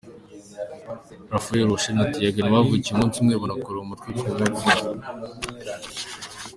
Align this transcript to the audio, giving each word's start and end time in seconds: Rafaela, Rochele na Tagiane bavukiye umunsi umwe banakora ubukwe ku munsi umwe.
Rafaela, 1.33 1.69
Rochele 1.71 1.95
na 1.99 2.05
Tagiane 2.13 2.53
bavukiye 2.55 2.93
umunsi 2.93 3.15
umwe 3.19 3.35
banakora 3.41 3.77
ubukwe 3.79 4.09
ku 4.19 4.25
munsi 4.35 4.75
umwe. 4.89 5.05